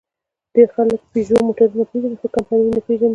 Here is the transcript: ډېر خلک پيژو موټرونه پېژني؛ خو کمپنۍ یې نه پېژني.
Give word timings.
ډېر 0.53 0.67
خلک 0.75 1.01
پيژو 1.11 1.37
موټرونه 1.47 1.83
پېژني؛ 1.91 2.17
خو 2.19 2.27
کمپنۍ 2.35 2.61
یې 2.65 2.71
نه 2.75 2.81
پېژني. 2.85 3.09